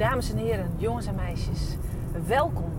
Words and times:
Dames 0.00 0.30
en 0.30 0.36
heren, 0.36 0.70
jongens 0.76 1.06
en 1.06 1.14
meisjes, 1.14 1.76
welkom 2.26 2.72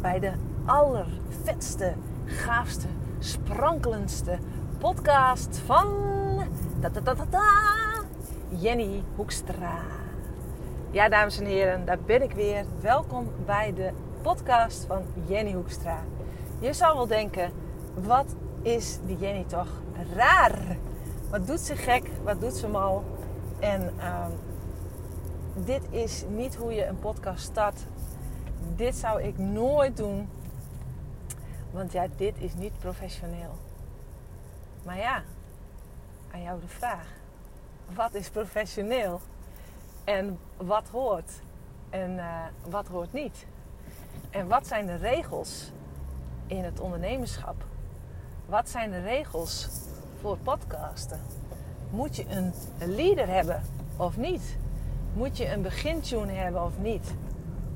bij 0.00 0.20
de 0.20 0.32
allervetste, 0.64 1.92
gaafste, 2.24 2.86
sprankelendste 3.18 4.38
podcast 4.78 5.58
van 5.66 5.86
-ta 6.80 6.90
-ta 6.90 7.00
-ta 7.00 7.26
-ta, 7.30 7.50
Jenny 8.48 9.02
Hoekstra. 9.16 9.78
Ja, 10.90 11.08
dames 11.08 11.38
en 11.38 11.46
heren, 11.46 11.84
daar 11.84 11.98
ben 12.06 12.22
ik 12.22 12.32
weer. 12.32 12.64
Welkom 12.80 13.28
bij 13.44 13.72
de 13.74 13.90
podcast 14.22 14.84
van 14.84 15.02
Jenny 15.26 15.52
Hoekstra. 15.52 15.98
Je 16.58 16.72
zal 16.72 16.94
wel 16.94 17.06
denken, 17.06 17.52
wat 17.94 18.34
is 18.62 18.98
die 19.06 19.16
Jenny 19.16 19.44
toch 19.46 19.68
raar? 20.14 20.76
Wat 21.30 21.46
doet 21.46 21.60
ze 21.60 21.76
gek? 21.76 22.10
Wat 22.22 22.40
doet 22.40 22.54
ze 22.54 22.68
mal? 22.68 23.04
En 23.58 23.92
uh, 23.98 24.26
dit 25.54 25.82
is 25.90 26.24
niet 26.28 26.54
hoe 26.54 26.72
je 26.72 26.86
een 26.86 26.98
podcast 26.98 27.44
start. 27.44 27.80
Dit 28.76 28.94
zou 28.94 29.22
ik 29.22 29.38
nooit 29.38 29.96
doen. 29.96 30.28
Want 31.70 31.92
ja, 31.92 32.06
dit 32.16 32.34
is 32.38 32.54
niet 32.54 32.78
professioneel. 32.78 33.54
Maar 34.84 34.98
ja, 34.98 35.22
aan 36.30 36.42
jou 36.42 36.60
de 36.60 36.68
vraag. 36.68 37.06
Wat 37.94 38.14
is 38.14 38.30
professioneel? 38.30 39.20
En 40.04 40.38
wat 40.56 40.88
hoort? 40.88 41.30
En 41.90 42.10
uh, 42.10 42.42
wat 42.68 42.86
hoort 42.86 43.12
niet? 43.12 43.46
En 44.30 44.48
wat 44.48 44.66
zijn 44.66 44.86
de 44.86 44.96
regels 44.96 45.72
in 46.46 46.64
het 46.64 46.80
ondernemerschap? 46.80 47.64
Wat 48.46 48.68
zijn 48.68 48.90
de 48.90 49.00
regels 49.00 49.68
voor 50.20 50.38
podcasten? 50.38 51.20
Moet 51.90 52.16
je 52.16 52.24
een 52.28 52.52
leader 52.78 53.28
hebben 53.28 53.62
of 53.96 54.16
niet? 54.16 54.56
Moet 55.14 55.36
je 55.36 55.52
een 55.52 55.62
begintune 55.62 56.32
hebben 56.32 56.64
of 56.64 56.78
niet? 56.78 57.14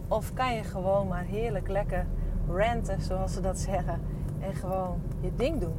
Of 0.08 0.34
kan 0.34 0.54
je 0.54 0.62
gewoon 0.62 1.08
maar 1.08 1.24
heerlijk 1.24 1.68
lekker 1.68 2.06
ranten, 2.48 3.02
zoals 3.02 3.32
ze 3.32 3.40
dat 3.40 3.58
zeggen, 3.58 4.00
en 4.40 4.54
gewoon 4.54 5.00
je 5.20 5.34
ding 5.36 5.60
doen? 5.60 5.76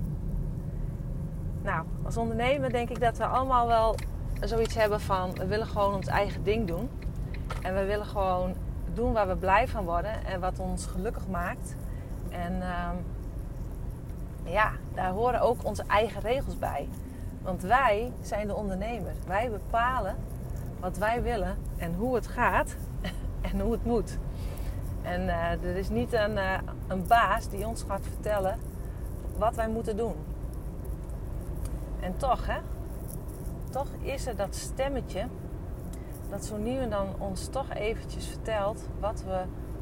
Nou, 1.61 1.85
als 2.03 2.17
ondernemer 2.17 2.71
denk 2.71 2.89
ik 2.89 2.99
dat 2.99 3.17
we 3.17 3.25
allemaal 3.25 3.67
wel 3.67 3.95
zoiets 4.41 4.75
hebben 4.75 5.01
van 5.01 5.33
we 5.33 5.45
willen 5.45 5.67
gewoon 5.67 5.93
ons 5.93 6.07
eigen 6.07 6.43
ding 6.43 6.67
doen. 6.67 6.89
En 7.61 7.73
we 7.73 7.85
willen 7.85 8.05
gewoon 8.05 8.53
doen 8.93 9.13
waar 9.13 9.27
we 9.27 9.35
blij 9.35 9.67
van 9.67 9.85
worden 9.85 10.25
en 10.25 10.39
wat 10.39 10.59
ons 10.59 10.85
gelukkig 10.85 11.27
maakt. 11.27 11.75
En 12.29 12.53
uh, 12.55 12.89
ja, 14.43 14.71
daar 14.93 15.11
horen 15.11 15.41
ook 15.41 15.65
onze 15.65 15.83
eigen 15.87 16.21
regels 16.21 16.57
bij. 16.57 16.87
Want 17.41 17.61
wij 17.61 18.11
zijn 18.21 18.47
de 18.47 18.55
ondernemer. 18.55 19.13
Wij 19.27 19.49
bepalen 19.49 20.15
wat 20.79 20.97
wij 20.97 21.23
willen 21.23 21.57
en 21.77 21.93
hoe 21.93 22.15
het 22.15 22.27
gaat 22.27 22.75
en 23.51 23.59
hoe 23.59 23.71
het 23.71 23.85
moet. 23.85 24.17
En 25.01 25.21
uh, 25.21 25.51
er 25.51 25.75
is 25.75 25.89
niet 25.89 26.13
een, 26.13 26.31
uh, 26.31 26.57
een 26.87 27.07
baas 27.07 27.49
die 27.49 27.67
ons 27.67 27.83
gaat 27.87 28.01
vertellen 28.03 28.59
wat 29.37 29.55
wij 29.55 29.69
moeten 29.69 29.97
doen. 29.97 30.15
En 31.99 32.17
toch, 32.17 32.45
hè, 32.45 32.59
toch 33.69 33.87
is 34.01 34.27
er 34.27 34.35
dat 34.35 34.55
stemmetje 34.55 35.27
dat 36.29 36.45
zo 36.45 36.57
nu 36.57 36.77
en 36.77 36.89
dan 36.89 37.07
ons 37.17 37.47
toch 37.47 37.73
eventjes 37.73 38.27
vertelt 38.27 38.87
wat 38.99 39.23
we 39.23 39.41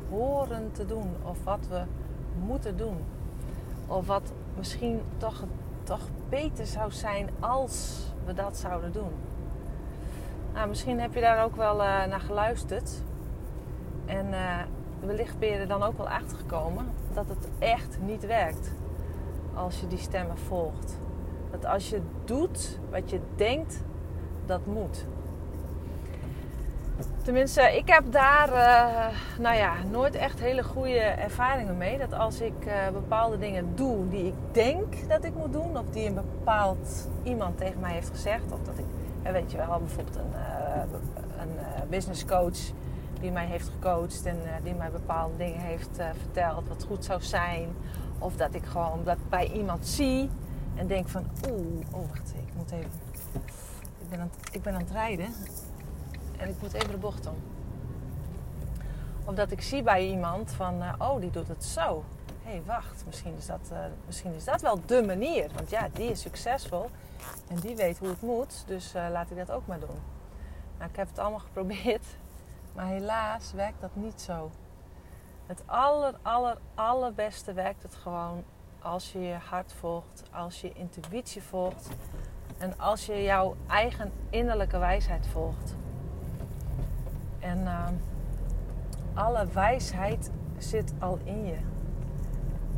horen 0.09 0.71
te 0.71 0.85
doen 0.85 1.15
of 1.23 1.43
wat 1.43 1.67
we 1.69 1.81
moeten 2.45 2.77
doen. 2.77 2.97
Of 3.87 4.07
wat 4.07 4.33
misschien 4.57 5.01
toch, 5.17 5.43
toch 5.83 6.01
beter 6.29 6.65
zou 6.65 6.91
zijn 6.91 7.29
als 7.39 8.05
we 8.25 8.33
dat 8.33 8.57
zouden 8.57 8.91
doen. 8.91 9.11
Nou, 10.57 10.69
misschien 10.69 10.99
heb 10.99 11.13
je 11.13 11.21
daar 11.21 11.43
ook 11.43 11.55
wel 11.55 11.73
uh, 11.73 12.05
naar 12.05 12.19
geluisterd. 12.19 12.91
En 14.05 14.27
uh, 14.27 14.59
wellicht 14.99 15.39
ben 15.39 15.49
je 15.49 15.55
er 15.55 15.67
dan 15.67 15.83
ook 15.83 15.97
wel 15.97 16.09
achter 16.09 16.37
gekomen 16.37 16.85
dat 17.13 17.25
het 17.27 17.47
echt 17.59 17.97
niet 18.01 18.25
werkt 18.25 18.71
als 19.53 19.79
je 19.79 19.87
die 19.87 19.97
stemmen 19.97 20.37
volgt. 20.37 20.99
Dat 21.51 21.65
als 21.65 21.89
je 21.89 22.01
doet 22.25 22.79
wat 22.89 23.09
je 23.09 23.19
denkt 23.35 23.83
dat 24.45 24.65
moet. 24.65 25.05
Tenminste, 27.23 27.61
ik 27.61 27.89
heb 27.89 28.03
daar 28.11 28.49
uh, 28.49 29.07
nou 29.39 29.55
ja, 29.55 29.73
nooit 29.91 30.15
echt 30.15 30.39
hele 30.39 30.63
goede 30.63 30.99
ervaringen 30.99 31.77
mee. 31.77 31.97
Dat 31.97 32.13
als 32.13 32.41
ik 32.41 32.67
bepaalde 32.93 33.37
dingen 33.37 33.75
doe 33.75 34.09
die 34.09 34.25
ik 34.25 34.35
denk 34.51 35.09
dat 35.09 35.23
ik 35.23 35.35
moet 35.35 35.53
doen, 35.53 35.77
of 35.77 35.89
die 35.89 36.07
een 36.07 36.13
bepaald 36.13 37.09
iemand 37.23 37.57
tegen 37.57 37.79
mij 37.79 37.93
heeft 37.93 38.09
gezegd, 38.09 38.51
of 38.51 38.59
dat 38.63 38.77
ik, 38.77 38.85
weet 39.31 39.51
je 39.51 39.57
wel, 39.57 39.79
bijvoorbeeld 39.79 40.15
een, 40.15 40.33
een 41.39 41.89
business 41.89 42.25
coach 42.25 42.57
die 43.19 43.31
mij 43.31 43.45
heeft 43.45 43.67
gecoacht 43.67 44.25
en 44.25 44.37
die 44.63 44.73
mij 44.73 44.91
bepaalde 44.91 45.37
dingen 45.37 45.59
heeft 45.59 45.89
verteld 46.19 46.67
wat 46.67 46.85
goed 46.87 47.05
zou 47.05 47.21
zijn, 47.21 47.75
of 48.19 48.35
dat 48.35 48.53
ik 48.53 48.65
gewoon 48.65 49.03
dat 49.03 49.17
bij 49.29 49.51
iemand 49.51 49.87
zie 49.87 50.29
en 50.75 50.87
denk 50.87 51.07
van, 51.07 51.23
oeh, 51.49 51.85
oh 51.91 52.07
wacht, 52.09 52.33
ik 52.35 52.53
moet 52.55 52.71
even, 52.71 52.91
ik 53.99 54.09
ben 54.09 54.19
aan, 54.19 54.31
ik 54.51 54.61
ben 54.61 54.73
aan 54.73 54.81
het 54.81 54.91
rijden 54.91 55.33
en 56.37 56.49
ik 56.49 56.61
moet 56.61 56.73
even 56.73 56.91
de 56.91 56.97
bocht 56.97 57.27
om. 57.27 57.35
Of 59.25 59.35
dat 59.35 59.51
ik 59.51 59.61
zie 59.61 59.83
bij 59.83 60.07
iemand 60.07 60.51
van, 60.51 60.83
oh, 60.97 61.19
die 61.19 61.31
doet 61.31 61.47
het 61.47 61.63
zo. 61.63 62.03
Hé, 62.43 62.51
hey, 62.51 62.61
wacht, 62.65 63.03
misschien 63.05 63.33
is, 63.37 63.45
dat, 63.45 63.71
misschien 64.05 64.33
is 64.33 64.43
dat 64.43 64.61
wel 64.61 64.79
de 64.85 65.03
manier. 65.05 65.49
Want 65.55 65.69
ja, 65.69 65.87
die 65.93 66.09
is 66.09 66.21
succesvol 66.21 66.89
en 67.47 67.55
die 67.59 67.75
weet 67.75 67.97
hoe 67.97 68.07
het 68.07 68.21
moet. 68.21 68.63
Dus 68.67 68.93
laat 69.11 69.31
ik 69.31 69.37
dat 69.37 69.51
ook 69.51 69.67
maar 69.67 69.79
doen. 69.79 70.16
Nou, 70.77 70.89
ik 70.89 70.95
heb 70.95 71.07
het 71.07 71.19
allemaal 71.19 71.39
geprobeerd. 71.39 72.05
Maar 72.75 72.85
helaas 72.85 73.51
werkt 73.51 73.81
dat 73.81 73.95
niet 73.95 74.21
zo. 74.21 74.51
Het 75.45 75.63
aller, 75.65 76.13
aller, 76.21 76.57
allerbeste 76.75 77.53
werkt 77.53 77.83
het 77.83 77.95
gewoon 77.95 78.43
als 78.81 79.11
je 79.11 79.19
je 79.19 79.37
hart 79.49 79.73
volgt. 79.73 80.23
Als 80.31 80.61
je 80.61 80.73
intuïtie 80.73 81.41
volgt. 81.41 81.89
En 82.57 82.79
als 82.79 83.05
je 83.05 83.23
jouw 83.23 83.55
eigen 83.67 84.11
innerlijke 84.29 84.77
wijsheid 84.77 85.27
volgt. 85.27 85.75
En 87.39 87.59
uh, 87.59 87.87
alle 89.13 89.47
wijsheid 89.47 90.31
zit 90.57 90.93
al 90.99 91.19
in 91.23 91.45
je. 91.45 91.57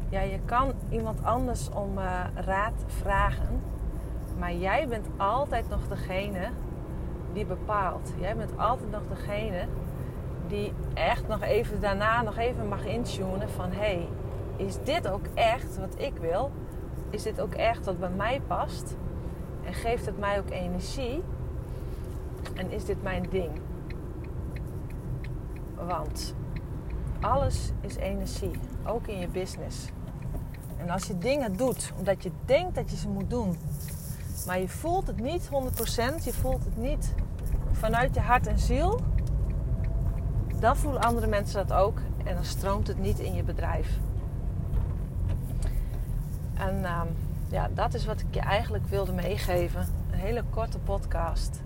Ja, 0.09 0.21
je 0.21 0.39
kan 0.45 0.73
iemand 0.89 1.23
anders 1.23 1.69
om 1.69 1.97
uh, 1.97 2.23
raad 2.35 2.83
vragen. 2.87 3.61
Maar 4.37 4.53
jij 4.53 4.87
bent 4.87 5.07
altijd 5.17 5.69
nog 5.69 5.87
degene 5.87 6.49
die 7.33 7.45
bepaalt. 7.45 8.13
Jij 8.19 8.35
bent 8.35 8.57
altijd 8.57 8.91
nog 8.91 9.01
degene 9.09 9.67
die 10.47 10.73
echt 10.93 11.27
nog 11.27 11.41
even 11.41 11.81
daarna 11.81 12.21
nog 12.21 12.37
even 12.37 12.67
mag 12.67 12.85
intunen 12.85 13.49
van... 13.49 13.71
hé, 13.71 13.77
hey, 13.77 14.07
is 14.55 14.77
dit 14.83 15.07
ook 15.07 15.25
echt 15.33 15.77
wat 15.77 15.95
ik 15.97 16.13
wil? 16.19 16.51
Is 17.09 17.23
dit 17.23 17.41
ook 17.41 17.53
echt 17.53 17.85
wat 17.85 17.99
bij 17.99 18.09
mij 18.09 18.41
past? 18.47 18.95
En 19.65 19.73
geeft 19.73 20.05
het 20.05 20.19
mij 20.19 20.39
ook 20.39 20.49
energie? 20.49 21.23
En 22.55 22.71
is 22.71 22.85
dit 22.85 23.03
mijn 23.03 23.25
ding? 23.29 23.49
Want 25.87 26.35
alles 27.19 27.71
is 27.81 27.95
energie, 27.95 28.59
ook 28.85 29.07
in 29.07 29.19
je 29.19 29.27
business. 29.27 29.89
En 30.77 30.89
als 30.89 31.03
je 31.03 31.17
dingen 31.17 31.57
doet 31.57 31.91
omdat 31.97 32.23
je 32.23 32.31
denkt 32.45 32.75
dat 32.75 32.89
je 32.89 32.97
ze 32.97 33.07
moet 33.07 33.29
doen, 33.29 33.57
maar 34.45 34.59
je 34.59 34.69
voelt 34.69 35.07
het 35.07 35.19
niet 35.19 35.49
100%, 35.49 36.23
je 36.23 36.33
voelt 36.33 36.63
het 36.63 36.77
niet 36.77 37.13
vanuit 37.71 38.13
je 38.15 38.21
hart 38.21 38.47
en 38.47 38.59
ziel, 38.59 38.99
dan 40.59 40.77
voelen 40.77 41.01
andere 41.01 41.27
mensen 41.27 41.67
dat 41.67 41.77
ook 41.77 41.99
en 42.23 42.35
dan 42.35 42.45
stroomt 42.45 42.87
het 42.87 42.99
niet 42.99 43.19
in 43.19 43.33
je 43.33 43.43
bedrijf. 43.43 43.97
En 46.53 46.79
uh, 46.81 47.01
ja, 47.49 47.69
dat 47.73 47.93
is 47.93 48.05
wat 48.05 48.19
ik 48.19 48.33
je 48.33 48.39
eigenlijk 48.39 48.87
wilde 48.87 49.11
meegeven. 49.11 49.87
Een 50.11 50.19
hele 50.19 50.43
korte 50.49 50.79
podcast. 50.79 51.61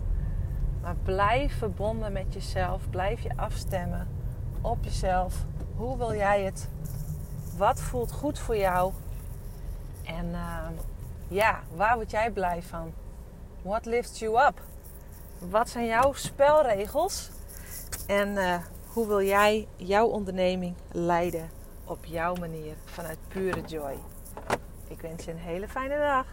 Maar 0.81 0.95
blijf 1.03 1.57
verbonden 1.57 2.11
met 2.11 2.33
jezelf. 2.33 2.89
Blijf 2.89 3.21
je 3.21 3.31
afstemmen 3.35 4.07
op 4.61 4.83
jezelf. 4.83 5.45
Hoe 5.75 5.97
wil 5.97 6.13
jij 6.15 6.43
het? 6.43 6.69
Wat 7.57 7.81
voelt 7.81 8.11
goed 8.11 8.39
voor 8.39 8.57
jou? 8.57 8.91
En 10.03 10.25
uh, 10.25 10.67
ja, 11.33 11.59
waar 11.75 11.95
word 11.95 12.11
jij 12.11 12.31
blij 12.31 12.61
van? 12.63 12.93
What 13.61 13.85
lifts 13.85 14.19
you 14.19 14.47
up? 14.47 14.61
Wat 15.39 15.69
zijn 15.69 15.85
jouw 15.85 16.13
spelregels? 16.13 17.29
En 18.07 18.29
uh, 18.29 18.55
hoe 18.87 19.07
wil 19.07 19.21
jij 19.21 19.67
jouw 19.75 20.07
onderneming 20.07 20.75
leiden 20.91 21.49
op 21.85 22.05
jouw 22.05 22.35
manier 22.35 22.75
vanuit 22.85 23.17
pure 23.27 23.61
joy? 23.61 23.97
Ik 24.87 25.01
wens 25.01 25.25
je 25.25 25.31
een 25.31 25.37
hele 25.37 25.67
fijne 25.67 25.97
dag. 25.97 26.25